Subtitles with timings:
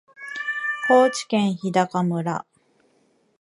[0.87, 2.47] 高知県日高村